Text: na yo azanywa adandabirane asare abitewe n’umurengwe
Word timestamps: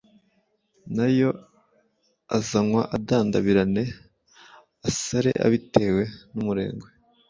na 0.95 1.07
yo 1.19 1.29
azanywa 2.37 2.81
adandabirane 2.95 3.83
asare 4.87 5.31
abitewe 5.45 6.03
n’umurengwe 6.33 6.89